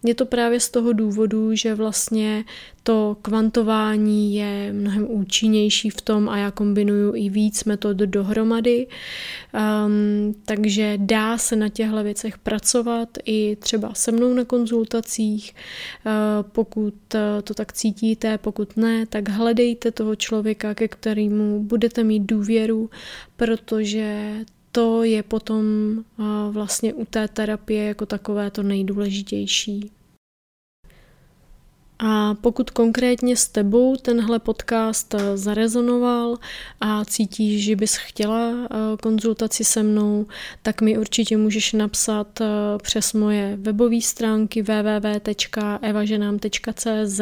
Je 0.05 0.15
to 0.15 0.27
právě 0.27 0.61
z 0.61 0.71
toho 0.71 0.93
důvodu, 0.93 1.55
že 1.55 1.75
vlastně 1.75 2.45
to 2.83 3.17
kvantování 3.23 4.35
je 4.35 4.73
mnohem 4.73 5.07
účinnější 5.11 5.91
v 5.91 6.01
tom 6.01 6.29
a 6.29 6.39
já 6.39 6.51
kombinuju 6.51 7.15
i 7.15 7.29
víc 7.29 7.65
metod 7.65 7.97
dohromady, 7.97 8.87
um, 9.87 10.35
takže 10.45 10.95
dá 10.97 11.39
se 11.39 11.57
na 11.57 11.69
těchto 11.69 12.03
věcech 12.03 12.39
pracovat 12.39 13.09
i 13.25 13.57
třeba 13.57 13.95
se 13.95 14.13
mnou 14.13 14.35
na 14.35 14.45
konzultacích, 14.45 15.55
uh, 16.07 16.13
pokud 16.53 16.95
to 17.45 17.55
tak 17.55 17.73
cítíte, 17.73 18.39
pokud 18.39 18.77
ne, 18.77 19.07
tak 19.07 19.29
hledejte 19.29 19.91
toho 19.91 20.17
člověka, 20.17 20.75
ke 20.75 20.89
kterému 20.89 21.63
budete 21.63 22.05
mít 22.05 22.21
důvěru, 22.21 22.91
protože 23.37 24.35
to 24.73 25.05
je 25.05 25.23
potom 25.23 25.65
vlastně 26.51 26.95
u 26.95 27.05
té 27.05 27.29
terapie 27.29 27.85
jako 27.85 28.07
takové 28.07 28.51
to 28.51 28.63
nejdůležitější. 28.63 29.91
A 32.05 32.35
pokud 32.41 32.71
konkrétně 32.71 33.37
s 33.37 33.49
tebou 33.49 33.97
tenhle 33.97 34.39
podcast 34.39 35.15
eh, 35.15 35.37
zarezonoval 35.37 36.37
a 36.81 37.05
cítíš, 37.05 37.65
že 37.65 37.77
bys 37.77 37.97
chtěla 37.97 38.51
eh, 38.51 38.67
konzultaci 39.03 39.65
se 39.65 39.83
mnou, 39.83 40.27
tak 40.63 40.81
mi 40.81 40.99
určitě 40.99 41.37
můžeš 41.37 41.73
napsat 41.73 42.41
eh, 42.41 42.47
přes 42.83 43.13
moje 43.13 43.57
webové 43.61 44.01
stránky 44.01 44.63
www.evaženám.cz 44.63 47.21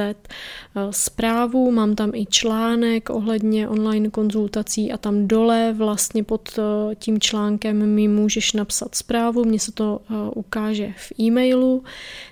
zprávu, 0.90 1.70
mám 1.70 1.94
tam 1.94 2.14
i 2.14 2.26
článek 2.26 3.10
ohledně 3.10 3.68
online 3.68 4.10
konzultací 4.10 4.92
a 4.92 4.96
tam 4.96 5.28
dole 5.28 5.74
vlastně 5.76 6.24
pod 6.24 6.58
tím 6.94 7.20
článkem 7.20 7.94
mi 7.94 8.08
můžeš 8.08 8.52
napsat 8.52 8.94
zprávu, 8.94 9.44
mně 9.44 9.60
se 9.60 9.72
to 9.72 10.00
ukáže 10.34 10.92
v 10.96 11.12
e-mailu, 11.20 11.84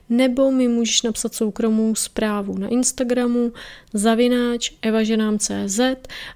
nebo 0.08 0.50
mi 0.50 0.68
můžeš 0.68 1.02
napsat 1.02 1.34
soukromou 1.34 1.94
zprávu 1.94 2.38
na 2.59 2.68
Instagramu 2.68 3.53
zavináč 3.94 4.72
evaženám.cz 4.83 5.81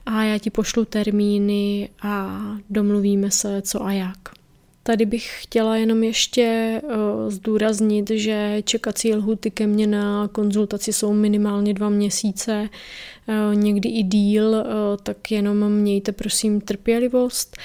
a 0.06 0.22
já 0.22 0.38
ti 0.38 0.50
pošlu 0.50 0.84
termíny 0.84 1.88
a 2.02 2.40
domluvíme 2.70 3.30
se 3.30 3.62
co 3.62 3.84
a 3.84 3.92
jak. 3.92 4.42
Tady 4.84 5.06
bych 5.06 5.42
chtěla 5.42 5.76
jenom 5.76 6.02
ještě 6.02 6.80
uh, 6.84 6.90
zdůraznit, 7.30 8.10
že 8.10 8.62
čekací 8.64 9.14
lhuty 9.14 9.50
ke 9.50 9.66
mně 9.66 9.86
na 9.86 10.28
konzultaci 10.28 10.92
jsou 10.92 11.12
minimálně 11.12 11.74
dva 11.74 11.88
měsíce, 11.88 12.68
někdy 13.54 13.88
i 13.88 14.02
díl, 14.02 14.48
uh, 14.48 14.64
tak 15.02 15.30
jenom 15.30 15.68
mějte 15.68 16.12
prosím 16.12 16.60
trpělivost. 16.60 17.56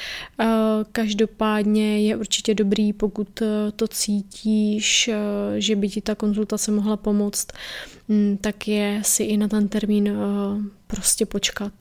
Každopádně 0.91 2.01
je 2.01 2.15
určitě 2.15 2.55
dobrý, 2.55 2.93
pokud 2.93 3.41
to 3.75 3.87
cítíš, 3.87 5.09
že 5.57 5.75
by 5.75 5.89
ti 5.89 6.01
ta 6.01 6.15
konzultace 6.15 6.71
mohla 6.71 6.97
pomoct, 6.97 7.47
mm, 8.07 8.37
tak 8.41 8.67
je 8.67 9.01
si 9.05 9.23
i 9.23 9.37
na 9.37 9.47
ten 9.47 9.67
termín 9.67 10.17
prostě 10.87 11.25
počkat, 11.25 11.73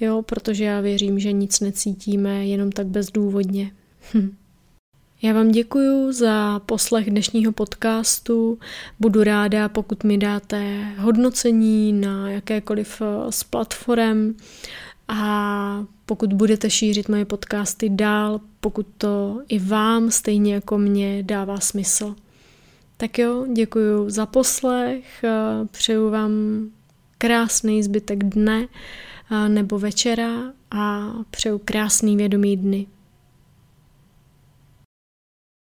jo, 0.00 0.22
protože 0.22 0.64
já 0.64 0.80
věřím, 0.80 1.18
že 1.18 1.32
nic 1.32 1.60
necítíme 1.60 2.46
jenom 2.46 2.72
tak 2.72 2.86
bezdůvodně. 2.86 3.70
Hm. 4.14 4.36
Já 5.24 5.32
vám 5.32 5.50
děkuji 5.50 6.12
za 6.12 6.60
poslech 6.60 7.10
dnešního 7.10 7.52
podcastu. 7.52 8.58
Budu 9.00 9.24
ráda, 9.24 9.68
pokud 9.68 10.04
mi 10.04 10.18
dáte 10.18 10.84
hodnocení 10.98 11.92
na 11.92 12.30
jakékoliv 12.30 13.02
eh, 13.02 13.32
z 13.32 13.44
platform 13.44 14.34
a 15.08 15.84
pokud 16.06 16.32
budete 16.32 16.70
šířit 16.70 17.08
moje 17.08 17.24
podcasty 17.24 17.88
dál, 17.88 18.40
pokud 18.60 18.86
to 18.98 19.40
i 19.48 19.58
vám, 19.58 20.10
stejně 20.10 20.54
jako 20.54 20.78
mě, 20.78 21.22
dává 21.22 21.60
smysl. 21.60 22.14
Tak 22.96 23.18
jo, 23.18 23.46
děkuji 23.52 24.10
za 24.10 24.26
poslech, 24.26 25.24
eh, 25.24 25.66
přeju 25.70 26.10
vám 26.10 26.32
krásný 27.18 27.82
zbytek 27.82 28.24
dne 28.24 28.66
eh, 29.30 29.48
nebo 29.48 29.78
večera 29.78 30.52
a 30.70 31.12
přeju 31.30 31.60
krásný 31.64 32.16
vědomý 32.16 32.56
dny. 32.56 32.86